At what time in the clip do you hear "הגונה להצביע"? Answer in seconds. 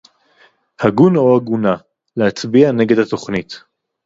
1.37-2.71